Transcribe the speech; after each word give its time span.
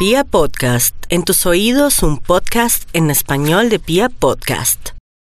Pia 0.00 0.24
Podcast, 0.24 0.96
en 1.10 1.24
tus 1.24 1.44
oídos 1.44 2.02
un 2.02 2.16
podcast 2.16 2.88
en 2.94 3.10
español 3.10 3.68
de 3.68 3.78
Pia 3.78 4.08
Podcast. 4.08 4.92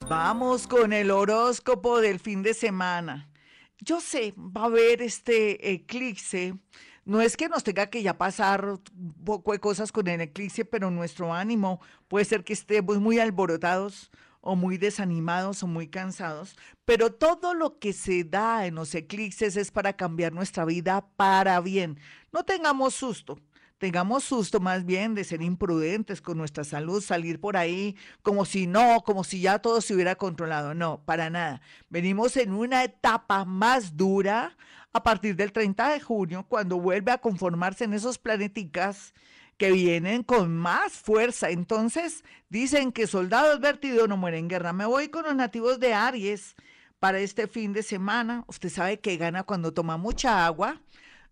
Vamos 0.08 0.66
con 0.66 0.92
el 0.92 1.12
horóscopo 1.12 2.00
del 2.00 2.18
fin 2.18 2.42
de 2.42 2.52
semana. 2.52 3.30
Yo 3.78 4.00
sé, 4.00 4.34
va 4.36 4.62
a 4.62 4.64
haber 4.64 5.02
este 5.02 5.70
eclipse. 5.72 6.56
No 7.04 7.20
es 7.20 7.36
que 7.36 7.48
nos 7.48 7.62
tenga 7.62 7.86
que 7.86 8.02
ya 8.02 8.18
pasar 8.18 8.66
un 8.66 9.14
poco 9.24 9.52
de 9.52 9.60
cosas 9.60 9.92
con 9.92 10.08
el 10.08 10.20
eclipse, 10.20 10.64
pero 10.64 10.90
nuestro 10.90 11.32
ánimo 11.32 11.80
puede 12.08 12.24
ser 12.24 12.42
que 12.42 12.54
estemos 12.54 12.98
muy 12.98 13.20
alborotados 13.20 14.10
o 14.40 14.56
muy 14.56 14.78
desanimados 14.78 15.62
o 15.62 15.68
muy 15.68 15.86
cansados, 15.86 16.56
pero 16.84 17.12
todo 17.12 17.54
lo 17.54 17.78
que 17.78 17.92
se 17.92 18.24
da 18.24 18.66
en 18.66 18.74
los 18.74 18.96
eclipses 18.96 19.56
es 19.56 19.70
para 19.70 19.92
cambiar 19.92 20.32
nuestra 20.32 20.64
vida 20.64 21.06
para 21.14 21.60
bien. 21.60 22.00
No 22.32 22.44
tengamos 22.44 22.94
susto 22.94 23.38
tengamos 23.78 24.24
susto 24.24 24.60
más 24.60 24.84
bien 24.84 25.14
de 25.14 25.24
ser 25.24 25.42
imprudentes 25.42 26.20
con 26.20 26.38
nuestra 26.38 26.64
salud, 26.64 27.02
salir 27.02 27.40
por 27.40 27.56
ahí 27.56 27.96
como 28.22 28.44
si 28.44 28.66
no, 28.66 29.02
como 29.04 29.24
si 29.24 29.40
ya 29.40 29.58
todo 29.58 29.80
se 29.80 29.94
hubiera 29.94 30.16
controlado. 30.16 30.74
No, 30.74 31.02
para 31.04 31.30
nada. 31.30 31.60
Venimos 31.90 32.36
en 32.36 32.52
una 32.52 32.84
etapa 32.84 33.44
más 33.44 33.96
dura 33.96 34.56
a 34.92 35.02
partir 35.02 35.36
del 35.36 35.52
30 35.52 35.90
de 35.90 36.00
junio, 36.00 36.46
cuando 36.48 36.80
vuelve 36.80 37.12
a 37.12 37.18
conformarse 37.18 37.84
en 37.84 37.92
esos 37.92 38.18
planeticas 38.18 39.12
que 39.58 39.70
vienen 39.70 40.22
con 40.22 40.56
más 40.56 40.94
fuerza. 40.94 41.50
Entonces, 41.50 42.24
dicen 42.48 42.92
que 42.92 43.06
soldados 43.06 43.60
vertidos 43.60 44.08
no 44.08 44.16
mueren 44.16 44.40
en 44.40 44.48
guerra. 44.48 44.72
Me 44.72 44.86
voy 44.86 45.08
con 45.08 45.24
los 45.24 45.34
nativos 45.34 45.80
de 45.80 45.92
Aries 45.92 46.56
para 46.98 47.18
este 47.18 47.46
fin 47.46 47.72
de 47.72 47.82
semana. 47.82 48.44
Usted 48.46 48.70
sabe 48.70 49.00
que 49.00 49.16
gana 49.16 49.42
cuando 49.42 49.72
toma 49.72 49.98
mucha 49.98 50.46
agua 50.46 50.80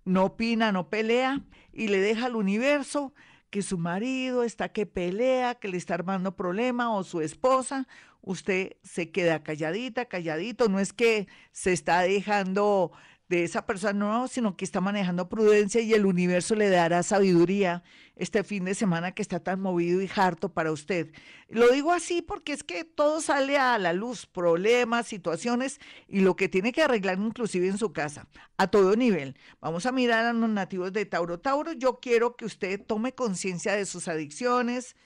no 0.05 0.25
opina, 0.25 0.73
no 0.73 0.89
pelea 0.89 1.43
y 1.73 1.89
le 1.89 1.99
deja 2.01 2.27
al 2.27 2.37
universo 2.37 3.13
que 3.51 3.63
su 3.63 3.79
marido 3.79 4.43
está 4.43 4.71
que 4.71 4.85
pelea, 4.87 5.55
que 5.55 5.69
le 5.69 5.77
está 5.77 5.95
armando 5.95 6.35
problema 6.35 6.93
o 6.95 7.05
su 7.05 7.21
esposa, 7.21 7.87
usted 8.21 8.77
se 8.83 9.11
queda 9.11 9.43
calladita, 9.43 10.07
calladito, 10.07 10.69
no 10.69 10.81
es 10.81 10.93
que 10.93 11.29
se 11.53 11.73
está 11.73 12.01
dejando 12.01 12.91
de 13.29 13.45
esa 13.45 13.65
persona, 13.65 13.93
no, 13.93 14.29
sino 14.29 14.57
que 14.57 14.65
está 14.65 14.81
manejando 14.81 15.29
prudencia 15.29 15.81
y 15.81 15.95
el 15.95 16.05
universo 16.05 16.55
le 16.55 16.69
dará 16.69 17.03
sabiduría 17.03 17.83
este 18.17 18.45
fin 18.45 18.65
de 18.65 18.75
semana 18.75 19.13
que 19.13 19.23
está 19.23 19.41
tan 19.41 19.61
movido 19.61 20.03
y 20.03 20.11
harto 20.15 20.53
para 20.53 20.71
usted. 20.71 21.11
Lo 21.49 21.69
digo 21.71 21.93
así 21.93 22.21
porque 22.21 22.53
es 22.53 22.63
que 22.63 22.85
todo 22.85 23.21
sale 23.21 23.57
a 23.57 23.79
la 23.79 23.93
luz, 23.93 24.27
problemas, 24.27 25.07
situaciones 25.07 25.81
y 26.07 26.21
lo 26.21 26.37
que 26.37 26.49
tiene 26.49 26.73
que 26.73 26.83
arreglar 26.83 27.19
inclusive 27.19 27.67
en 27.67 27.79
su 27.79 27.93
casa, 27.93 28.29
a 28.59 28.67
todo 28.67 28.95
nivel. 28.95 29.37
Vamos 29.61 29.87
a 29.87 29.93
mirar 29.93 30.27
a 30.27 30.33
los 30.33 30.51
nativos 30.51 30.93
de 30.93 31.07
Tauro. 31.07 31.41
Tauro, 31.41 31.73
yo 31.73 32.01
quiero 32.01 32.37
que 32.37 32.45
usted 32.45 32.81
tome 32.85 33.15
conciencia 33.15 33.75
de 33.75 33.87
sus 33.87 34.07
adicciones 34.07 34.97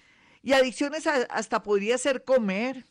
y 0.43 0.53
adicciones 0.53 1.07
hasta 1.07 1.63
podría 1.63 1.99
ser 1.99 2.25
comer 2.25 2.87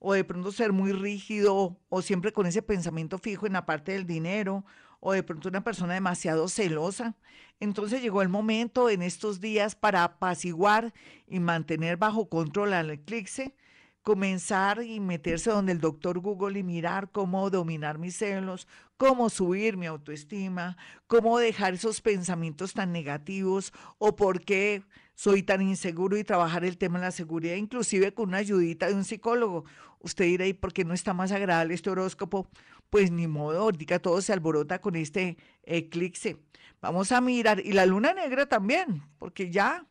o 0.00 0.14
de 0.14 0.24
pronto 0.24 0.50
ser 0.50 0.72
muy 0.72 0.92
rígido 0.92 1.76
o 1.88 2.02
siempre 2.02 2.32
con 2.32 2.46
ese 2.46 2.62
pensamiento 2.62 3.18
fijo 3.18 3.46
en 3.46 3.52
la 3.52 3.66
parte 3.66 3.92
del 3.92 4.06
dinero 4.06 4.64
o 4.98 5.12
de 5.12 5.22
pronto 5.22 5.48
una 5.48 5.62
persona 5.62 5.94
demasiado 5.94 6.48
celosa. 6.48 7.14
Entonces 7.60 8.02
llegó 8.02 8.22
el 8.22 8.28
momento 8.30 8.88
en 8.90 9.02
estos 9.02 9.40
días 9.40 9.74
para 9.76 10.02
apaciguar 10.02 10.92
y 11.28 11.38
mantener 11.38 11.98
bajo 11.98 12.28
control 12.28 12.72
al 12.72 12.90
eclipse, 12.90 13.54
comenzar 14.02 14.82
y 14.82 15.00
meterse 15.00 15.50
donde 15.50 15.72
el 15.72 15.80
doctor 15.80 16.18
Google 16.20 16.58
y 16.58 16.62
mirar 16.62 17.10
cómo 17.10 17.50
dominar 17.50 17.98
mis 17.98 18.16
celos, 18.16 18.66
cómo 18.96 19.30
subir 19.30 19.76
mi 19.76 19.86
autoestima, 19.86 20.76
cómo 21.06 21.38
dejar 21.38 21.74
esos 21.74 22.00
pensamientos 22.00 22.72
tan 22.72 22.92
negativos 22.92 23.72
o 23.98 24.16
por 24.16 24.40
qué 24.42 24.82
soy 25.14 25.42
tan 25.42 25.60
inseguro 25.60 26.16
y 26.16 26.24
trabajar 26.24 26.64
el 26.64 26.78
tema 26.78 26.98
de 26.98 27.06
la 27.06 27.10
seguridad, 27.10 27.56
inclusive 27.56 28.14
con 28.14 28.30
una 28.30 28.38
ayudita 28.38 28.88
de 28.88 28.94
un 28.94 29.04
psicólogo. 29.04 29.64
Usted 29.98 30.24
dirá, 30.24 30.46
¿y 30.46 30.54
por 30.54 30.72
qué 30.72 30.84
no 30.84 30.94
está 30.94 31.12
más 31.12 31.30
agradable 31.30 31.74
este 31.74 31.90
horóscopo? 31.90 32.48
Pues 32.88 33.10
ni 33.10 33.26
modo, 33.26 33.60
ahorita 33.60 33.98
todo 33.98 34.22
se 34.22 34.32
alborota 34.32 34.80
con 34.80 34.96
este 34.96 35.36
eclipse. 35.62 36.38
Vamos 36.80 37.12
a 37.12 37.20
mirar, 37.20 37.60
y 37.60 37.72
la 37.72 37.84
luna 37.84 38.14
negra 38.14 38.46
también, 38.46 39.02
porque 39.18 39.50
ya 39.50 39.86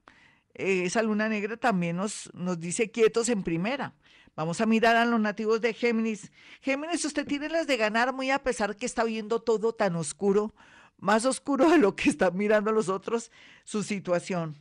eh, 0.53 0.83
esa 0.85 1.01
luna 1.03 1.29
negra 1.29 1.57
también 1.57 1.95
nos, 1.97 2.29
nos 2.33 2.59
dice 2.59 2.91
quietos 2.91 3.29
en 3.29 3.43
primera. 3.43 3.93
Vamos 4.35 4.61
a 4.61 4.65
mirar 4.65 4.95
a 4.95 5.05
los 5.05 5.19
nativos 5.19 5.61
de 5.61 5.73
Géminis. 5.73 6.31
Géminis, 6.61 7.03
usted 7.03 7.27
tiene 7.27 7.49
las 7.49 7.67
de 7.67 7.77
ganar 7.77 8.13
muy 8.13 8.31
a 8.31 8.43
pesar 8.43 8.75
que 8.75 8.85
está 8.85 9.03
viendo 9.03 9.41
todo 9.41 9.73
tan 9.73 9.95
oscuro, 9.95 10.53
más 10.97 11.25
oscuro 11.25 11.69
de 11.69 11.77
lo 11.77 11.95
que 11.95 12.09
están 12.09 12.37
mirando 12.37 12.71
los 12.71 12.89
otros, 12.89 13.31
su 13.63 13.83
situación. 13.83 14.57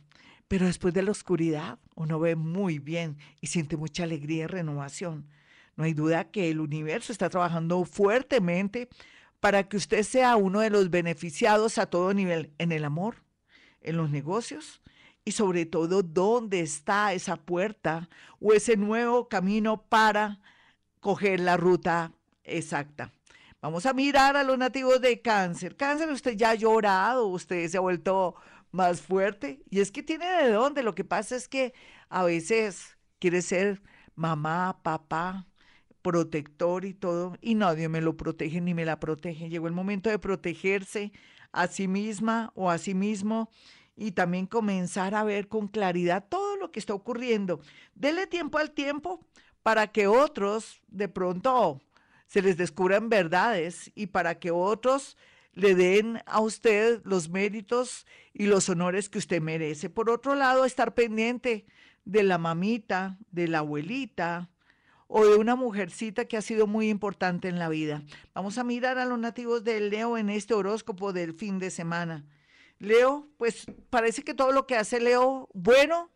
Pero 0.47 0.65
después 0.65 0.93
de 0.93 1.03
la 1.03 1.11
oscuridad, 1.11 1.79
uno 1.95 2.19
ve 2.19 2.35
muy 2.35 2.79
bien 2.79 3.17
y 3.39 3.47
siente 3.47 3.77
mucha 3.77 4.03
alegría 4.03 4.43
y 4.43 4.47
renovación. 4.47 5.27
No 5.75 5.85
hay 5.85 5.93
duda 5.93 6.29
que 6.29 6.49
el 6.49 6.59
universo 6.59 7.13
está 7.13 7.29
trabajando 7.29 7.85
fuertemente 7.85 8.89
para 9.39 9.69
que 9.69 9.77
usted 9.77 10.03
sea 10.03 10.35
uno 10.35 10.59
de 10.59 10.69
los 10.69 10.89
beneficiados 10.89 11.77
a 11.77 11.85
todo 11.85 12.13
nivel, 12.13 12.51
en 12.57 12.73
el 12.73 12.83
amor, 12.83 13.23
en 13.79 13.95
los 13.95 14.09
negocios 14.09 14.81
y 15.29 15.31
sobre 15.31 15.67
todo 15.67 16.01
dónde 16.01 16.59
está 16.59 17.13
esa 17.13 17.35
puerta 17.35 18.09
o 18.39 18.51
ese 18.51 18.75
nuevo 18.77 19.29
camino 19.29 19.83
para 19.83 20.39
coger 21.01 21.39
la 21.39 21.55
ruta 21.55 22.13
exacta. 22.43 23.13
Vamos 23.61 23.85
a 23.85 23.93
mirar 23.93 24.35
a 24.35 24.43
los 24.43 24.57
nativos 24.57 24.99
de 25.01 25.21
cáncer. 25.21 25.75
Cáncer, 25.75 26.09
usted 26.09 26.35
ya 26.35 26.49
ha 26.49 26.55
llorado, 26.55 27.27
usted 27.27 27.67
se 27.67 27.77
ha 27.77 27.79
vuelto 27.79 28.33
más 28.71 29.01
fuerte 29.01 29.61
y 29.69 29.81
es 29.81 29.91
que 29.91 30.01
tiene 30.01 30.25
de 30.25 30.51
dónde. 30.51 30.81
Lo 30.81 30.95
que 30.95 31.03
pasa 31.03 31.35
es 31.35 31.47
que 31.47 31.75
a 32.09 32.23
veces 32.23 32.97
quiere 33.19 33.43
ser 33.43 33.83
mamá, 34.15 34.79
papá, 34.81 35.45
protector 36.01 36.85
y 36.85 36.95
todo, 36.95 37.37
y 37.39 37.53
nadie 37.53 37.87
me 37.87 38.01
lo 38.01 38.17
protege 38.17 38.61
ni 38.61 38.73
me 38.73 38.83
la 38.83 38.99
protege. 38.99 39.47
Llegó 39.47 39.67
el 39.67 39.73
momento 39.73 40.09
de 40.09 40.17
protegerse 40.17 41.11
a 41.51 41.67
sí 41.67 41.87
misma 41.87 42.51
o 42.55 42.71
a 42.71 42.79
sí 42.79 42.95
mismo 42.95 43.51
y 43.99 44.13
también 44.13 44.47
comenzar 44.47 45.13
a 45.13 45.25
ver 45.25 45.49
con 45.49 45.67
claridad 45.67 46.25
todo 46.29 46.55
lo 46.55 46.71
que 46.71 46.79
está 46.79 46.93
ocurriendo. 46.93 47.59
Dele 47.95 48.27
tiempo 48.27 48.57
al 48.57 48.71
tiempo 48.71 49.25
para 49.61 49.87
que 49.87 50.07
otros 50.07 50.81
de 50.87 51.09
pronto 51.09 51.81
se 52.25 52.41
les 52.41 52.55
descubran 52.55 53.09
verdades 53.09 53.91
y 53.95 54.07
para 54.07 54.39
que 54.39 54.51
otros 54.51 55.17
le 55.53 55.75
den 55.75 56.21
a 56.25 56.39
usted 56.39 57.01
los 57.03 57.29
méritos 57.29 58.07
y 58.33 58.45
los 58.45 58.69
honores 58.69 59.09
que 59.09 59.17
usted 59.17 59.41
merece. 59.41 59.89
Por 59.89 60.09
otro 60.09 60.33
lado, 60.33 60.63
estar 60.63 60.93
pendiente 60.93 61.65
de 62.05 62.23
la 62.23 62.37
mamita, 62.37 63.17
de 63.31 63.49
la 63.49 63.59
abuelita, 63.59 64.49
o 65.11 65.25
de 65.25 65.35
una 65.37 65.55
mujercita 65.55 66.25
que 66.25 66.37
ha 66.37 66.41
sido 66.41 66.67
muy 66.67 66.87
importante 66.87 67.47
en 67.47 67.57
la 67.57 67.67
vida. 67.67 68.03
Vamos 68.35 68.59
a 68.59 68.63
mirar 68.63 68.99
a 68.99 69.05
los 69.05 69.17
nativos 69.17 69.63
de 69.63 69.81
Leo 69.81 70.17
en 70.17 70.29
este 70.29 70.53
horóscopo 70.53 71.13
del 71.13 71.33
fin 71.33 71.57
de 71.57 71.71
semana. 71.71 72.25
Leo, 72.79 73.27
pues 73.37 73.65
parece 73.89 74.23
que 74.23 74.33
todo 74.33 74.51
lo 74.51 74.65
que 74.65 74.75
hace 74.75 74.99
Leo 74.99 75.49
bueno, 75.53 76.09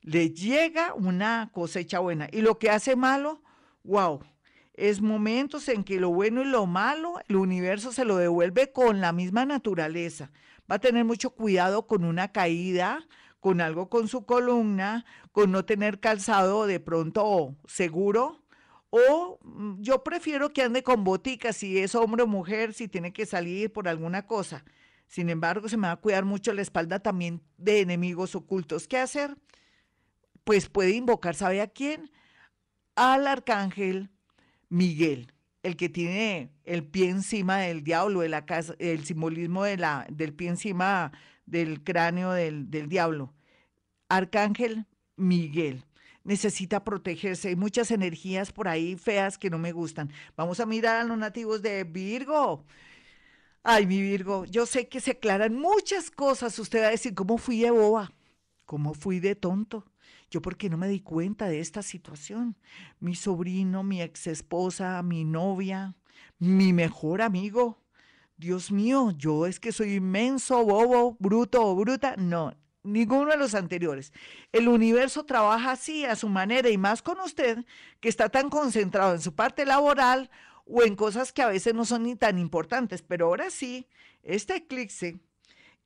le 0.00 0.30
llega 0.30 0.94
una 0.94 1.50
cosecha 1.52 2.00
buena. 2.00 2.28
Y 2.32 2.42
lo 2.42 2.58
que 2.58 2.70
hace 2.70 2.96
malo, 2.96 3.42
wow, 3.84 4.20
es 4.74 5.00
momentos 5.00 5.68
en 5.68 5.84
que 5.84 6.00
lo 6.00 6.10
bueno 6.10 6.42
y 6.42 6.46
lo 6.46 6.66
malo, 6.66 7.14
el 7.28 7.36
universo 7.36 7.92
se 7.92 8.04
lo 8.04 8.16
devuelve 8.16 8.72
con 8.72 9.00
la 9.00 9.12
misma 9.12 9.44
naturaleza. 9.44 10.30
Va 10.70 10.76
a 10.76 10.80
tener 10.80 11.04
mucho 11.04 11.30
cuidado 11.30 11.86
con 11.86 12.04
una 12.04 12.32
caída, 12.32 13.06
con 13.38 13.60
algo 13.60 13.88
con 13.88 14.08
su 14.08 14.24
columna, 14.24 15.04
con 15.30 15.52
no 15.52 15.64
tener 15.64 16.00
calzado 16.00 16.66
de 16.66 16.80
pronto 16.80 17.56
seguro. 17.66 18.42
O 18.90 19.38
mm, 19.42 19.80
yo 19.82 20.02
prefiero 20.02 20.52
que 20.52 20.62
ande 20.62 20.82
con 20.82 21.04
boticas 21.04 21.56
si 21.56 21.78
es 21.78 21.94
hombre 21.94 22.22
o 22.22 22.26
mujer, 22.26 22.72
si 22.72 22.88
tiene 22.88 23.12
que 23.12 23.26
salir 23.26 23.72
por 23.72 23.88
alguna 23.88 24.26
cosa. 24.26 24.64
Sin 25.06 25.28
embargo, 25.28 25.68
se 25.68 25.76
me 25.76 25.88
va 25.88 25.92
a 25.92 26.00
cuidar 26.00 26.24
mucho 26.24 26.52
la 26.52 26.62
espalda 26.62 26.98
también 26.98 27.42
de 27.58 27.80
enemigos 27.80 28.34
ocultos. 28.34 28.88
¿Qué 28.88 28.98
hacer? 28.98 29.36
Pues 30.44 30.68
puede 30.68 30.92
invocar, 30.92 31.34
¿sabe 31.34 31.60
a 31.60 31.66
quién? 31.66 32.10
Al 32.96 33.26
arcángel 33.26 34.10
Miguel, 34.68 35.32
el 35.62 35.76
que 35.76 35.88
tiene 35.88 36.50
el 36.64 36.84
pie 36.84 37.10
encima 37.10 37.58
del 37.58 37.84
diablo, 37.84 38.22
el 38.22 39.04
simbolismo 39.04 39.64
del 39.64 40.34
pie 40.34 40.48
encima 40.48 41.12
del 41.46 41.84
cráneo 41.84 42.32
del, 42.32 42.70
del 42.70 42.88
diablo. 42.88 43.34
Arcángel 44.08 44.86
Miguel 45.16 45.84
necesita 46.24 46.84
protegerse. 46.84 47.48
Hay 47.48 47.56
muchas 47.56 47.90
energías 47.90 48.52
por 48.52 48.68
ahí 48.68 48.96
feas 48.96 49.38
que 49.38 49.50
no 49.50 49.58
me 49.58 49.72
gustan. 49.72 50.10
Vamos 50.36 50.60
a 50.60 50.66
mirar 50.66 51.00
a 51.00 51.04
los 51.04 51.18
nativos 51.18 51.62
de 51.62 51.84
Virgo. 51.84 52.64
Ay, 53.64 53.86
mi 53.86 54.02
Virgo, 54.02 54.44
yo 54.46 54.66
sé 54.66 54.88
que 54.88 55.00
se 55.00 55.12
aclaran 55.12 55.54
muchas 55.54 56.10
cosas. 56.10 56.58
Usted 56.58 56.82
va 56.82 56.88
a 56.88 56.90
decir, 56.90 57.14
¿cómo 57.14 57.38
fui 57.38 57.60
de 57.60 57.70
boba? 57.70 58.12
¿Cómo 58.64 58.92
fui 58.92 59.20
de 59.20 59.36
tonto? 59.36 59.84
Yo 60.30 60.42
porque 60.42 60.68
no 60.68 60.76
me 60.76 60.88
di 60.88 61.00
cuenta 61.00 61.46
de 61.46 61.60
esta 61.60 61.82
situación. 61.82 62.56
Mi 62.98 63.14
sobrino, 63.14 63.84
mi 63.84 64.02
ex 64.02 64.26
esposa, 64.26 65.00
mi 65.04 65.24
novia, 65.24 65.94
mi 66.40 66.72
mejor 66.72 67.22
amigo, 67.22 67.78
Dios 68.36 68.72
mío, 68.72 69.12
yo 69.16 69.46
es 69.46 69.60
que 69.60 69.70
soy 69.70 69.94
inmenso, 69.94 70.64
bobo, 70.64 71.16
bruto 71.20 71.64
o 71.64 71.76
bruta. 71.76 72.16
No, 72.16 72.56
ninguno 72.82 73.30
de 73.30 73.36
los 73.36 73.54
anteriores. 73.54 74.12
El 74.50 74.66
universo 74.66 75.24
trabaja 75.24 75.70
así, 75.70 76.04
a 76.04 76.16
su 76.16 76.28
manera, 76.28 76.68
y 76.68 76.78
más 76.78 77.00
con 77.00 77.20
usted, 77.20 77.64
que 78.00 78.08
está 78.08 78.28
tan 78.28 78.50
concentrado 78.50 79.14
en 79.14 79.20
su 79.20 79.36
parte 79.36 79.64
laboral 79.64 80.30
o 80.66 80.82
en 80.82 80.96
cosas 80.96 81.32
que 81.32 81.42
a 81.42 81.48
veces 81.48 81.74
no 81.74 81.84
son 81.84 82.04
ni 82.04 82.16
tan 82.16 82.38
importantes. 82.38 83.02
Pero 83.02 83.26
ahora 83.26 83.50
sí, 83.50 83.86
este 84.22 84.56
eclipse 84.56 85.18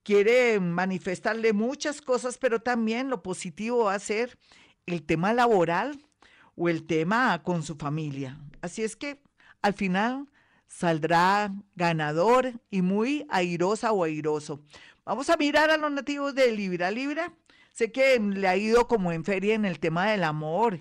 quiere 0.02 0.60
manifestarle 0.60 1.52
muchas 1.52 2.00
cosas, 2.00 2.38
pero 2.38 2.60
también 2.60 3.10
lo 3.10 3.22
positivo 3.22 3.84
va 3.84 3.94
a 3.94 3.98
ser 3.98 4.38
el 4.86 5.02
tema 5.02 5.34
laboral 5.34 6.06
o 6.54 6.68
el 6.68 6.86
tema 6.86 7.42
con 7.42 7.62
su 7.62 7.76
familia. 7.76 8.38
Así 8.62 8.82
es 8.82 8.96
que 8.96 9.20
al 9.62 9.74
final 9.74 10.28
saldrá 10.68 11.52
ganador 11.74 12.52
y 12.70 12.82
muy 12.82 13.26
airosa 13.28 13.92
o 13.92 14.04
airoso. 14.04 14.62
Vamos 15.04 15.30
a 15.30 15.36
mirar 15.36 15.70
a 15.70 15.76
los 15.76 15.90
nativos 15.90 16.34
de 16.34 16.52
Libra. 16.52 16.90
Libra, 16.90 17.32
sé 17.72 17.92
que 17.92 18.18
le 18.18 18.48
ha 18.48 18.56
ido 18.56 18.88
como 18.88 19.12
en 19.12 19.24
feria 19.24 19.54
en 19.54 19.64
el 19.64 19.78
tema 19.78 20.10
del 20.10 20.24
amor 20.24 20.80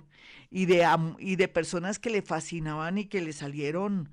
y 0.56 0.68
de, 0.68 0.88
y 1.19 1.36
de 1.36 1.50
personas 1.50 2.00
que 2.00 2.10
le 2.10 2.22
fascinaban 2.22 2.98
y 2.98 3.07
que 3.07 3.19
le 3.19 3.34
salieron 3.34 4.10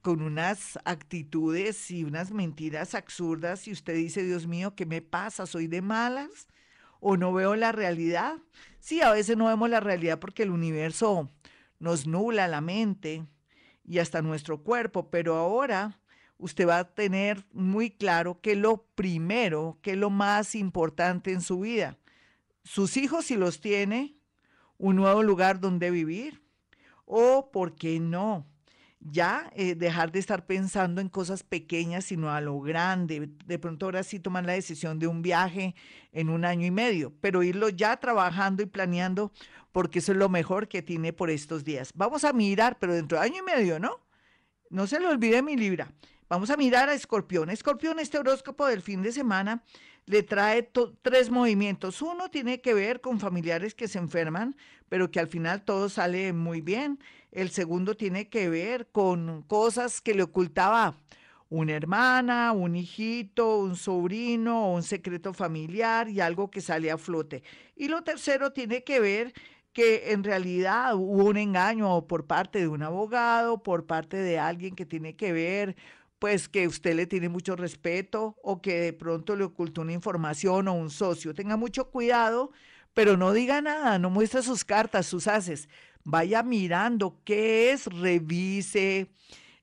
con 0.00 0.22
unas 0.22 0.78
actitudes 0.86 1.90
y 1.90 2.02
unas 2.02 2.30
mentiras 2.30 2.94
absurdas 2.94 3.68
y 3.68 3.72
usted 3.72 3.94
dice, 3.94 4.24
Dios 4.24 4.46
mío, 4.46 4.74
¿qué 4.74 4.86
me 4.86 5.02
pasa? 5.02 5.44
¿Soy 5.44 5.66
de 5.66 5.82
malas? 5.82 6.48
¿O 6.98 7.18
no 7.18 7.30
veo 7.34 7.56
la 7.56 7.72
realidad? 7.72 8.38
Sí, 8.80 9.02
a 9.02 9.12
veces 9.12 9.36
no 9.36 9.48
vemos 9.48 9.68
la 9.68 9.80
realidad 9.80 10.18
porque 10.18 10.44
el 10.44 10.50
universo 10.50 11.30
nos 11.78 12.06
nula 12.06 12.48
la 12.48 12.62
mente 12.62 13.26
y 13.84 13.98
hasta 13.98 14.22
nuestro 14.22 14.62
cuerpo, 14.62 15.10
pero 15.10 15.34
ahora 15.34 16.00
usted 16.38 16.66
va 16.66 16.78
a 16.78 16.94
tener 16.94 17.44
muy 17.52 17.90
claro 17.90 18.40
que 18.40 18.56
lo 18.56 18.86
primero, 18.94 19.78
que 19.82 19.94
lo 19.94 20.08
más 20.08 20.54
importante 20.54 21.32
en 21.32 21.42
su 21.42 21.60
vida. 21.60 21.98
Sus 22.64 22.96
hijos 22.96 23.26
si 23.26 23.36
los 23.36 23.60
tiene, 23.60 24.15
un 24.78 24.96
nuevo 24.96 25.22
lugar 25.22 25.60
donde 25.60 25.90
vivir 25.90 26.42
o, 27.04 27.50
¿por 27.52 27.76
qué 27.76 28.00
no? 28.00 28.46
Ya 28.98 29.50
eh, 29.54 29.76
dejar 29.76 30.10
de 30.10 30.18
estar 30.18 30.46
pensando 30.46 31.00
en 31.00 31.08
cosas 31.08 31.44
pequeñas, 31.44 32.06
sino 32.06 32.30
a 32.30 32.40
lo 32.40 32.60
grande. 32.60 33.30
De 33.44 33.58
pronto 33.58 33.86
ahora 33.86 34.02
sí 34.02 34.18
toman 34.18 34.46
la 34.46 34.54
decisión 34.54 34.98
de 34.98 35.06
un 35.06 35.22
viaje 35.22 35.76
en 36.12 36.28
un 36.28 36.44
año 36.44 36.66
y 36.66 36.70
medio, 36.70 37.12
pero 37.20 37.42
irlo 37.42 37.68
ya 37.68 37.96
trabajando 37.98 38.62
y 38.62 38.66
planeando 38.66 39.32
porque 39.70 40.00
eso 40.00 40.12
es 40.12 40.18
lo 40.18 40.28
mejor 40.28 40.68
que 40.68 40.82
tiene 40.82 41.12
por 41.12 41.30
estos 41.30 41.62
días. 41.62 41.92
Vamos 41.94 42.24
a 42.24 42.32
mirar, 42.32 42.78
pero 42.80 42.94
dentro 42.94 43.18
de 43.18 43.24
año 43.24 43.36
y 43.38 43.42
medio, 43.42 43.78
¿no? 43.78 44.00
No 44.70 44.86
se 44.86 44.98
le 44.98 45.06
olvide 45.06 45.42
mi 45.42 45.56
libra. 45.56 45.92
Vamos 46.28 46.50
a 46.50 46.56
mirar 46.56 46.88
a 46.88 46.94
Escorpión. 46.94 47.50
Escorpión, 47.50 48.00
este 48.00 48.18
horóscopo 48.18 48.66
del 48.66 48.82
fin 48.82 49.00
de 49.00 49.12
semana 49.12 49.62
le 50.06 50.24
trae 50.24 50.68
tres 51.02 51.30
movimientos. 51.30 52.02
Uno 52.02 52.30
tiene 52.30 52.60
que 52.60 52.74
ver 52.74 53.00
con 53.00 53.20
familiares 53.20 53.76
que 53.76 53.86
se 53.86 53.98
enferman, 53.98 54.56
pero 54.88 55.12
que 55.12 55.20
al 55.20 55.28
final 55.28 55.64
todo 55.64 55.88
sale 55.88 56.32
muy 56.32 56.62
bien. 56.62 56.98
El 57.30 57.50
segundo 57.50 57.96
tiene 57.96 58.28
que 58.28 58.48
ver 58.48 58.88
con 58.90 59.42
cosas 59.42 60.00
que 60.00 60.14
le 60.14 60.24
ocultaba 60.24 60.96
una 61.48 61.74
hermana, 61.74 62.50
un 62.50 62.74
hijito, 62.74 63.58
un 63.58 63.76
sobrino, 63.76 64.72
un 64.72 64.82
secreto 64.82 65.32
familiar 65.32 66.08
y 66.08 66.20
algo 66.20 66.50
que 66.50 66.60
sale 66.60 66.90
a 66.90 66.98
flote. 66.98 67.44
Y 67.76 67.86
lo 67.86 68.02
tercero 68.02 68.52
tiene 68.52 68.82
que 68.82 68.98
ver 68.98 69.32
que 69.72 70.12
en 70.12 70.24
realidad 70.24 70.94
hubo 70.96 71.26
un 71.26 71.36
engaño 71.36 72.06
por 72.06 72.26
parte 72.26 72.58
de 72.60 72.66
un 72.66 72.82
abogado, 72.82 73.62
por 73.62 73.86
parte 73.86 74.16
de 74.16 74.38
alguien 74.38 74.74
que 74.74 74.86
tiene 74.86 75.14
que 75.16 75.32
ver, 75.32 75.76
pues 76.18 76.48
que 76.48 76.66
usted 76.66 76.94
le 76.94 77.06
tiene 77.06 77.28
mucho 77.28 77.56
respeto 77.56 78.36
o 78.42 78.62
que 78.62 78.80
de 78.80 78.92
pronto 78.92 79.36
le 79.36 79.44
ocultó 79.44 79.82
una 79.82 79.92
información 79.92 80.68
o 80.68 80.74
un 80.74 80.90
socio. 80.90 81.34
Tenga 81.34 81.56
mucho 81.56 81.90
cuidado, 81.90 82.52
pero 82.94 83.16
no 83.16 83.32
diga 83.32 83.60
nada, 83.60 83.98
no 83.98 84.10
muestre 84.10 84.42
sus 84.42 84.64
cartas, 84.64 85.06
sus 85.06 85.26
haces. 85.28 85.68
Vaya 86.04 86.42
mirando 86.42 87.20
qué 87.24 87.72
es, 87.72 87.86
revise 87.86 89.10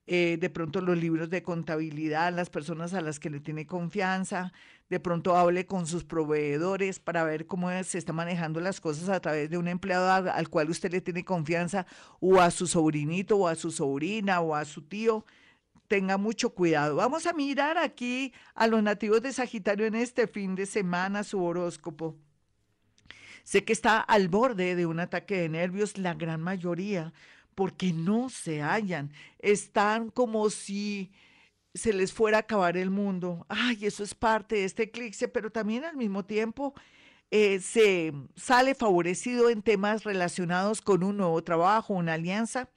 eh, 0.05 0.37
de 0.37 0.49
pronto 0.49 0.81
los 0.81 0.97
libros 0.97 1.29
de 1.29 1.43
contabilidad, 1.43 2.33
las 2.33 2.49
personas 2.49 2.93
a 2.93 2.99
las 2.99 3.21
que 3.21 3.29
le 3.29 3.39
tiene 3.39 3.65
confianza, 3.65 4.51
de 4.89 4.99
pronto 4.99 5.37
hable 5.37 5.65
con 5.65 5.87
sus 5.87 6.03
proveedores 6.03 6.99
para 6.99 7.23
ver 7.23 7.47
cómo 7.47 7.69
se 7.83 7.97
están 7.97 8.17
manejando 8.17 8.59
las 8.59 8.81
cosas 8.81 9.07
a 9.07 9.21
través 9.21 9.49
de 9.49 9.57
un 9.57 9.69
empleado 9.69 10.29
al, 10.29 10.49
cual 10.49 10.69
usted 10.69 10.91
le 10.91 10.99
tiene 10.99 11.23
confianza 11.23 11.85
o 12.19 12.41
a 12.41 12.51
su 12.51 12.67
sobrinito 12.67 13.37
o 13.37 13.47
a 13.47 13.55
su 13.55 13.71
sobrina 13.71 14.41
o 14.41 14.55
a 14.55 14.65
su 14.65 14.81
tío. 14.81 15.25
Tenga 15.93 16.17
mucho 16.17 16.55
cuidado. 16.55 16.95
Vamos 16.95 17.27
a 17.27 17.33
mirar 17.33 17.77
aquí 17.77 18.33
a 18.55 18.65
los 18.65 18.81
nativos 18.81 19.21
de 19.21 19.31
Sagitario 19.31 19.85
en 19.85 19.93
este 19.93 20.25
fin 20.25 20.55
de 20.55 20.65
semana 20.65 21.23
su 21.23 21.43
horóscopo. 21.43 22.17
Sé 23.43 23.63
que 23.63 23.73
está 23.73 23.99
al 23.99 24.27
borde 24.27 24.75
de 24.75 24.87
un 24.87 24.99
ataque 24.99 25.37
de 25.37 25.49
nervios, 25.49 25.99
la 25.99 26.15
gran 26.15 26.41
mayoría, 26.41 27.13
porque 27.53 27.93
no 27.93 28.31
se 28.31 28.63
hallan. 28.63 29.11
Están 29.37 30.09
como 30.09 30.49
si 30.49 31.11
se 31.75 31.93
les 31.93 32.11
fuera 32.11 32.37
a 32.37 32.39
acabar 32.39 32.75
el 32.75 32.89
mundo. 32.89 33.45
Ay, 33.47 33.85
eso 33.85 34.03
es 34.03 34.15
parte 34.15 34.55
de 34.55 34.65
este 34.65 34.83
eclipse, 34.85 35.27
pero 35.27 35.51
también 35.51 35.85
al 35.85 35.95
mismo 35.95 36.25
tiempo 36.25 36.73
eh, 37.29 37.59
se 37.59 38.13
sale 38.35 38.73
favorecido 38.73 39.51
en 39.51 39.61
temas 39.61 40.05
relacionados 40.05 40.81
con 40.81 41.03
un 41.03 41.17
nuevo 41.17 41.43
trabajo, 41.43 41.93
una 41.93 42.13
alianza, 42.13 42.67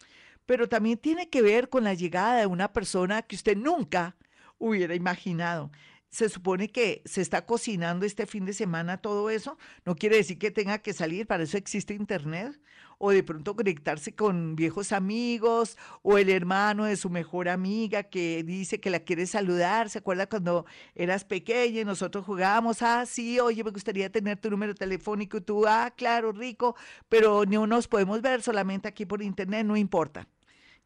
pero 0.47 0.69
también 0.69 0.99
tiene 0.99 1.29
que 1.29 1.43
ver 1.43 1.69
con 1.69 1.85
la 1.85 1.95
llegada 1.95 2.39
de 2.41 2.47
una 2.47 2.73
persona 2.73 3.23
que 3.23 3.37
usted 3.37 3.57
nunca 3.57 4.17
hubiera 4.59 4.95
imaginado 4.95 5.71
se 6.09 6.29
supone 6.29 6.71
que 6.71 7.03
se 7.05 7.21
está 7.21 7.45
cocinando 7.45 8.07
este 8.07 8.27
fin 8.27 8.47
de 8.47 8.55
semana 8.55 8.99
todo 8.99 9.29
eso, 9.29 9.59
no 9.85 9.97
quiere 9.97 10.17
decir 10.17 10.39
que 10.39 10.51
tenga 10.51 10.79
que 10.79 10.93
salir, 10.95 11.27
para 11.27 11.43
eso 11.43 11.59
existe 11.59 11.93
internet, 11.95 12.59
o 12.99 13.11
de 13.11 13.23
pronto 13.23 13.55
conectarse 13.55 14.15
con 14.15 14.57
viejos 14.57 14.93
amigos, 14.93 15.77
o 16.03 16.17
el 16.17 16.31
hermano 16.31 16.85
de 16.85 16.97
su 16.97 17.11
mejor 17.11 17.49
amiga 17.51 18.05
que 18.05 18.43
dice 18.45 18.81
que 18.81 18.89
la 18.91 19.01
quiere 19.01 19.27
saludar, 19.27 19.91
¿se 19.91 19.99
acuerda 19.99 20.27
cuando 20.27 20.65
eras 20.95 21.25
pequeña 21.25 21.81
y 21.83 21.85
nosotros 21.85 22.25
jugábamos, 22.25 22.81
ah, 22.83 23.05
sí, 23.05 23.39
oye, 23.41 23.63
me 23.63 23.71
gustaría 23.71 24.11
tener 24.11 24.39
tu 24.39 24.51
número 24.51 24.75
telefónico, 24.75 25.37
y 25.39 25.41
tú, 25.43 25.67
ah, 25.67 25.93
claro, 25.97 26.33
rico, 26.33 26.77
pero 27.09 27.45
no 27.45 27.67
nos 27.67 27.89
podemos 27.89 28.23
ver 28.23 28.41
solamente 28.43 28.89
aquí 28.89 29.05
por 29.05 29.23
internet, 29.23 29.67
no 29.67 29.77
importa. 29.77 30.27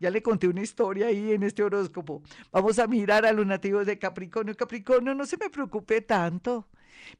Ya 0.00 0.10
le 0.10 0.22
conté 0.22 0.48
una 0.48 0.62
historia 0.62 1.08
ahí 1.08 1.32
en 1.32 1.42
este 1.42 1.62
horóscopo. 1.62 2.22
Vamos 2.50 2.78
a 2.78 2.86
mirar 2.86 3.26
a 3.26 3.32
los 3.32 3.46
nativos 3.46 3.86
de 3.86 3.98
Capricornio. 3.98 4.56
Capricornio, 4.56 5.14
no 5.14 5.26
se 5.26 5.36
me 5.36 5.50
preocupe 5.50 6.00
tanto. 6.00 6.66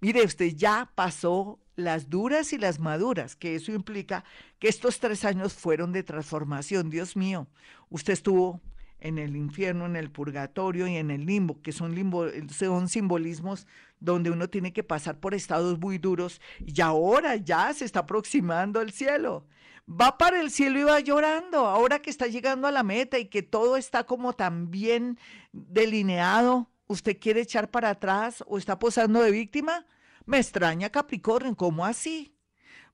Mire, 0.01 0.25
usted 0.25 0.55
ya 0.57 0.91
pasó 0.95 1.61
las 1.77 2.09
duras 2.09 2.53
y 2.55 2.59
las 2.59 2.79
maduras, 2.81 3.37
que 3.37 3.55
eso 3.55 3.73
implica 3.73 4.25
que 4.59 4.69
estos 4.69 4.99
tres 4.99 5.25
años 5.27 5.53
fueron 5.53 5.93
de 5.93 6.03
transformación. 6.03 6.89
Dios 6.89 7.17
mío, 7.17 7.49
usted 7.91 8.15
estuvo 8.15 8.63
en 8.99 9.19
el 9.19 9.37
infierno, 9.37 9.87
en 9.87 9.97
el 9.97 10.11
purgatorio 10.11 10.87
y 10.87 10.97
en 10.97 11.11
el 11.11 11.27
limbo, 11.27 11.61
que 11.63 11.73
son, 11.73 11.95
limbo, 11.95 12.27
son 12.49 12.89
simbolismos 12.89 13.67
donde 13.99 14.31
uno 14.31 14.49
tiene 14.49 14.73
que 14.73 14.85
pasar 14.85 15.21
por 15.21 15.35
estados 15.35 15.79
muy 15.79 15.99
duros 15.99 16.41
y 16.65 16.81
ahora 16.81 17.37
ya 17.37 17.73
se 17.75 17.85
está 17.85 18.01
aproximando 18.01 18.81
al 18.81 18.93
cielo 18.93 19.47
va 19.91 20.19
para 20.19 20.41
el 20.41 20.51
cielo 20.51 20.79
y 20.79 20.85
va 20.85 21.01
llorando, 21.01 21.67
ahora 21.67 22.01
que 22.01 22.11
está 22.11 22.27
llegando 22.27 22.69
a 22.69 22.73
la 22.73 22.83
meta 22.83 23.19
y 23.19 23.27
que 23.27 23.43
todo 23.43 23.77
está 23.77 24.05
como 24.05 24.35
tan 24.35 24.71
bien 24.71 25.19
delineado, 25.53 26.71
¿usted 26.87 27.19
quiere 27.19 27.41
echar 27.41 27.71
para 27.71 27.91
atrás 27.91 28.45
o 28.47 28.59
está 28.59 28.79
posando 28.79 29.21
de 29.23 29.31
víctima? 29.31 29.87
Me 30.27 30.39
extraña 30.39 30.91
Capricornio, 30.91 31.57
¿cómo 31.57 31.85
así? 31.85 32.37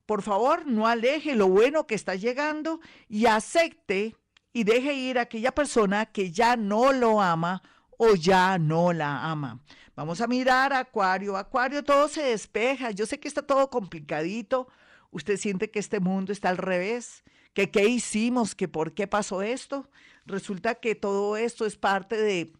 Por 0.06 0.22
favor, 0.22 0.66
no 0.66 0.86
aleje 0.86 1.34
lo 1.34 1.48
bueno 1.48 1.86
que 1.86 1.96
está 1.96 2.14
llegando 2.14 2.80
y 3.08 3.26
acepte 3.26 4.16
y 4.52 4.64
deje 4.64 4.94
ir 4.94 5.18
a 5.18 5.22
aquella 5.22 5.52
persona 5.52 6.06
que 6.06 6.30
ya 6.30 6.56
no 6.56 6.92
lo 6.92 7.20
ama 7.20 7.62
o 7.98 8.14
ya 8.14 8.56
no 8.58 8.92
la 8.92 9.24
ama. 9.24 9.60
Vamos 9.96 10.20
a 10.20 10.26
mirar 10.26 10.72
Acuario. 10.72 11.36
Acuario, 11.36 11.82
todo 11.82 12.08
se 12.08 12.22
despeja. 12.22 12.90
Yo 12.90 13.04
sé 13.04 13.18
que 13.18 13.28
está 13.28 13.42
todo 13.42 13.68
complicadito, 13.68 14.68
usted 15.10 15.36
siente 15.36 15.70
que 15.70 15.78
este 15.78 16.00
mundo 16.00 16.32
está 16.32 16.48
al 16.48 16.58
revés, 16.58 17.24
que 17.52 17.70
qué 17.70 17.88
hicimos, 17.88 18.54
que 18.54 18.68
por 18.68 18.92
qué 18.92 19.06
pasó 19.06 19.42
esto. 19.42 19.88
Resulta 20.26 20.74
que 20.74 20.94
todo 20.94 21.36
esto 21.36 21.64
es 21.64 21.76
parte 21.76 22.16
de 22.16 22.52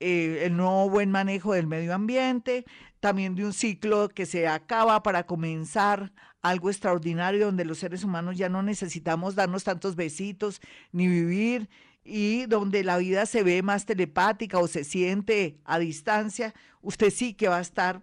eh, 0.00 0.42
el 0.44 0.56
nuevo 0.56 0.88
buen 0.88 1.10
manejo 1.10 1.52
del 1.52 1.66
medio 1.66 1.92
ambiente, 1.92 2.64
también 3.00 3.34
de 3.34 3.44
un 3.44 3.52
ciclo 3.52 4.08
que 4.08 4.26
se 4.26 4.46
acaba 4.46 5.02
para 5.02 5.26
comenzar 5.26 6.12
algo 6.40 6.70
extraordinario 6.70 7.46
donde 7.46 7.64
los 7.64 7.78
seres 7.78 8.04
humanos 8.04 8.36
ya 8.36 8.48
no 8.48 8.62
necesitamos 8.62 9.34
darnos 9.34 9.64
tantos 9.64 9.96
besitos 9.96 10.60
ni 10.92 11.08
vivir 11.08 11.68
y 12.04 12.46
donde 12.46 12.84
la 12.84 12.96
vida 12.96 13.26
se 13.26 13.42
ve 13.42 13.62
más 13.62 13.84
telepática 13.84 14.58
o 14.58 14.68
se 14.68 14.84
siente 14.84 15.58
a 15.64 15.78
distancia, 15.78 16.54
usted 16.80 17.10
sí 17.10 17.34
que 17.34 17.48
va 17.48 17.58
a 17.58 17.62
estar 17.62 18.00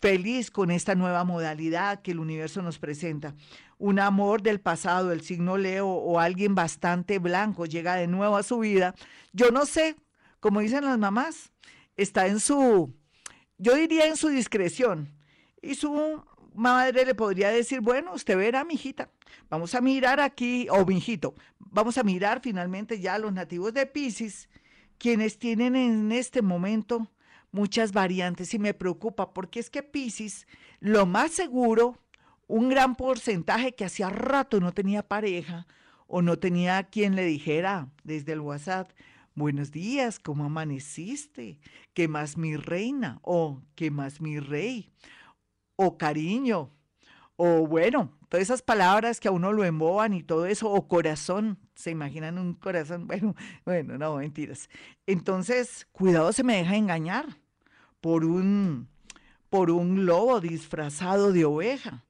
feliz 0.00 0.50
con 0.50 0.70
esta 0.70 0.94
nueva 0.94 1.24
modalidad 1.24 2.00
que 2.02 2.12
el 2.12 2.20
universo 2.20 2.62
nos 2.62 2.78
presenta. 2.78 3.34
Un 3.78 3.98
amor 3.98 4.42
del 4.42 4.60
pasado, 4.60 5.12
el 5.12 5.20
signo 5.20 5.58
Leo 5.58 5.88
o 5.88 6.18
alguien 6.18 6.54
bastante 6.54 7.18
blanco 7.18 7.66
llega 7.66 7.96
de 7.96 8.06
nuevo 8.06 8.36
a 8.36 8.42
su 8.42 8.58
vida. 8.58 8.94
Yo 9.32 9.50
no 9.50 9.66
sé, 9.66 9.96
como 10.40 10.60
dicen 10.60 10.84
las 10.84 10.98
mamás, 10.98 11.52
está 11.96 12.26
en 12.26 12.40
su, 12.40 12.94
yo 13.58 13.74
diría 13.74 14.06
en 14.06 14.16
su 14.16 14.28
discreción. 14.28 15.14
Y 15.62 15.74
su 15.74 16.24
madre 16.54 17.04
le 17.04 17.14
podría 17.14 17.50
decir, 17.50 17.80
bueno, 17.80 18.14
usted 18.14 18.36
verá, 18.36 18.64
mijita, 18.64 19.10
vamos 19.50 19.74
a 19.74 19.82
mirar 19.82 20.20
aquí, 20.20 20.66
o 20.70 20.86
mijito, 20.86 21.34
vamos 21.58 21.98
a 21.98 22.02
mirar 22.02 22.40
finalmente 22.42 23.00
ya 23.00 23.14
a 23.14 23.18
los 23.18 23.32
nativos 23.32 23.74
de 23.74 23.84
Pisces, 23.84 24.48
quienes 24.96 25.38
tienen 25.38 25.76
en 25.76 26.12
este 26.12 26.40
momento 26.40 27.10
muchas 27.52 27.92
variantes 27.92 28.54
y 28.54 28.58
me 28.58 28.74
preocupa 28.74 29.32
porque 29.32 29.60
es 29.60 29.70
que 29.70 29.82
Pisces, 29.82 30.46
lo 30.78 31.06
más 31.06 31.32
seguro, 31.32 31.98
un 32.46 32.68
gran 32.68 32.96
porcentaje 32.96 33.74
que 33.74 33.84
hacía 33.84 34.10
rato 34.10 34.60
no 34.60 34.72
tenía 34.72 35.06
pareja 35.06 35.66
o 36.06 36.22
no 36.22 36.38
tenía 36.38 36.82
quien 36.84 37.14
le 37.14 37.24
dijera 37.24 37.88
desde 38.02 38.32
el 38.32 38.40
WhatsApp, 38.40 38.90
buenos 39.34 39.70
días, 39.70 40.18
¿cómo 40.18 40.44
amaneciste? 40.44 41.60
¿Qué 41.94 42.08
más 42.08 42.36
mi 42.36 42.56
reina? 42.56 43.20
O 43.22 43.62
¿qué 43.76 43.90
más 43.90 44.20
mi 44.20 44.40
rey? 44.40 44.90
O 45.76 45.96
cariño. 45.96 46.72
O 47.36 47.66
bueno, 47.66 48.18
todas 48.28 48.42
esas 48.42 48.62
palabras 48.62 49.18
que 49.18 49.28
a 49.28 49.30
uno 49.30 49.52
lo 49.52 49.64
emboban 49.64 50.12
y 50.12 50.22
todo 50.22 50.44
eso, 50.46 50.70
o 50.70 50.88
corazón, 50.88 51.58
¿se 51.74 51.90
imaginan 51.90 52.38
un 52.38 52.54
corazón? 52.54 53.06
Bueno, 53.06 53.34
bueno, 53.64 53.96
no, 53.96 54.16
mentiras. 54.16 54.68
Entonces, 55.06 55.86
cuidado, 55.92 56.32
se 56.32 56.44
me 56.44 56.56
deja 56.56 56.76
engañar 56.76 57.39
por 58.00 58.24
un, 58.24 58.88
por 59.48 59.70
un 59.70 60.06
lobo 60.06 60.40
disfrazado 60.40 61.32
de 61.32 61.44
oveja. 61.44 62.04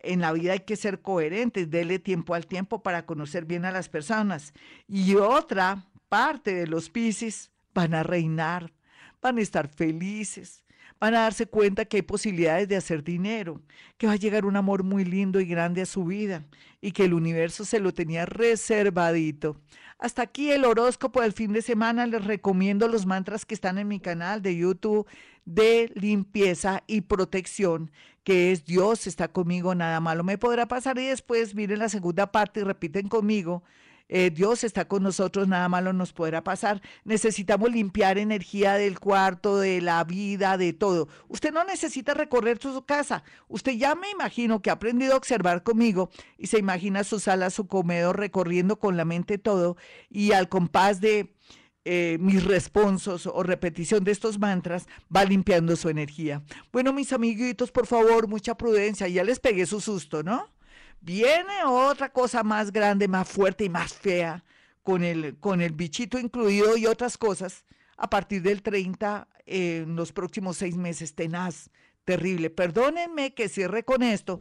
En 0.00 0.20
la 0.20 0.32
vida 0.32 0.52
hay 0.52 0.60
que 0.60 0.76
ser 0.76 1.00
coherentes, 1.00 1.70
dele 1.70 1.98
tiempo 1.98 2.34
al 2.34 2.46
tiempo 2.46 2.82
para 2.82 3.04
conocer 3.04 3.44
bien 3.44 3.64
a 3.64 3.72
las 3.72 3.88
personas. 3.88 4.52
Y 4.86 5.16
otra 5.16 5.84
parte 6.08 6.54
de 6.54 6.66
los 6.66 6.88
Piscis 6.88 7.50
van 7.74 7.94
a 7.94 8.02
reinar, 8.02 8.72
van 9.20 9.38
a 9.38 9.42
estar 9.42 9.68
felices, 9.68 10.62
van 11.00 11.14
a 11.14 11.20
darse 11.20 11.46
cuenta 11.46 11.84
que 11.84 11.98
hay 11.98 12.02
posibilidades 12.02 12.68
de 12.68 12.76
hacer 12.76 13.04
dinero, 13.04 13.60
que 13.96 14.06
va 14.06 14.14
a 14.14 14.16
llegar 14.16 14.44
un 14.44 14.56
amor 14.56 14.82
muy 14.82 15.04
lindo 15.04 15.40
y 15.40 15.46
grande 15.46 15.82
a 15.82 15.86
su 15.86 16.04
vida 16.04 16.44
y 16.80 16.92
que 16.92 17.04
el 17.04 17.14
universo 17.14 17.64
se 17.64 17.80
lo 17.80 17.92
tenía 17.92 18.26
reservadito. 18.26 19.60
Hasta 19.98 20.22
aquí 20.22 20.52
el 20.52 20.64
horóscopo 20.64 21.20
del 21.20 21.32
fin 21.32 21.52
de 21.52 21.62
semana. 21.62 22.06
Les 22.06 22.24
recomiendo 22.24 22.86
los 22.86 23.04
mantras 23.04 23.44
que 23.44 23.54
están 23.54 23.78
en 23.78 23.88
mi 23.88 23.98
canal 23.98 24.42
de 24.42 24.56
YouTube 24.56 25.06
de 25.44 25.90
limpieza 25.94 26.84
y 26.86 27.00
protección, 27.00 27.90
que 28.22 28.52
es 28.52 28.64
Dios 28.66 29.06
está 29.06 29.28
conmigo, 29.28 29.74
nada 29.74 29.98
malo 30.00 30.22
me 30.22 30.38
podrá 30.38 30.68
pasar. 30.68 30.98
Y 30.98 31.06
después 31.06 31.54
miren 31.54 31.80
la 31.80 31.88
segunda 31.88 32.30
parte 32.30 32.60
y 32.60 32.64
repiten 32.64 33.08
conmigo 33.08 33.64
eh, 34.08 34.30
Dios 34.30 34.64
está 34.64 34.86
con 34.88 35.02
nosotros, 35.02 35.48
nada 35.48 35.68
malo 35.68 35.92
nos 35.92 36.12
podrá 36.12 36.42
pasar. 36.42 36.80
Necesitamos 37.04 37.70
limpiar 37.70 38.18
energía 38.18 38.74
del 38.74 38.98
cuarto, 38.98 39.58
de 39.58 39.80
la 39.80 40.02
vida, 40.04 40.56
de 40.56 40.72
todo. 40.72 41.08
Usted 41.28 41.52
no 41.52 41.64
necesita 41.64 42.14
recorrer 42.14 42.58
su 42.60 42.82
casa. 42.84 43.22
Usted 43.48 43.72
ya 43.72 43.94
me 43.94 44.10
imagino 44.10 44.62
que 44.62 44.70
ha 44.70 44.74
aprendido 44.74 45.14
a 45.14 45.18
observar 45.18 45.62
conmigo 45.62 46.10
y 46.38 46.46
se 46.46 46.58
imagina 46.58 47.04
su 47.04 47.20
sala, 47.20 47.50
su 47.50 47.66
comedor, 47.66 48.18
recorriendo 48.18 48.78
con 48.78 48.96
la 48.96 49.04
mente 49.04 49.38
todo 49.38 49.76
y 50.08 50.32
al 50.32 50.48
compás 50.48 51.00
de... 51.00 51.34
Eh, 51.90 52.18
mis 52.20 52.44
responsos 52.44 53.26
o 53.26 53.42
repetición 53.42 54.04
de 54.04 54.12
estos 54.12 54.38
mantras 54.38 54.86
va 55.14 55.24
limpiando 55.24 55.74
su 55.74 55.88
energía. 55.88 56.42
Bueno, 56.70 56.92
mis 56.92 57.14
amiguitos, 57.14 57.72
por 57.72 57.86
favor, 57.86 58.28
mucha 58.28 58.58
prudencia. 58.58 59.08
Ya 59.08 59.24
les 59.24 59.40
pegué 59.40 59.64
su 59.64 59.80
susto, 59.80 60.22
¿no? 60.22 60.50
Viene 61.08 61.64
otra 61.64 62.10
cosa 62.10 62.42
más 62.42 62.70
grande, 62.70 63.08
más 63.08 63.26
fuerte 63.26 63.64
y 63.64 63.70
más 63.70 63.94
fea, 63.94 64.44
con 64.82 65.02
el, 65.02 65.38
con 65.38 65.62
el 65.62 65.72
bichito 65.72 66.18
incluido 66.18 66.76
y 66.76 66.84
otras 66.84 67.16
cosas, 67.16 67.64
a 67.96 68.10
partir 68.10 68.42
del 68.42 68.60
30, 68.60 69.26
en 69.46 69.96
los 69.96 70.12
próximos 70.12 70.58
seis 70.58 70.76
meses, 70.76 71.14
tenaz, 71.14 71.70
terrible. 72.04 72.50
Perdónenme 72.50 73.32
que 73.32 73.48
cierre 73.48 73.86
con 73.86 74.02
esto, 74.02 74.38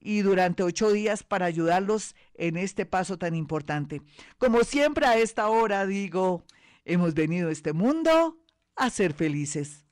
y 0.00 0.20
durante 0.20 0.62
ocho 0.62 0.92
días 0.92 1.22
para 1.22 1.46
ayudarlos 1.46 2.14
en 2.34 2.56
este 2.56 2.84
paso 2.84 3.18
tan 3.18 3.34
importante. 3.34 4.02
Como 4.38 4.64
siempre 4.64 5.06
a 5.06 5.16
esta 5.16 5.48
hora 5.48 5.86
digo, 5.86 6.44
hemos 6.84 7.14
venido 7.14 7.48
a 7.48 7.52
este 7.52 7.72
mundo 7.72 8.38
a 8.76 8.90
ser 8.90 9.14
felices. 9.14 9.85